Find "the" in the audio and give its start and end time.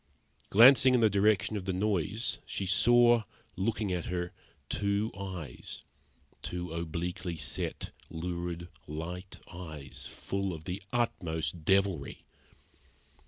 1.01-1.11, 1.65-1.73, 10.63-10.81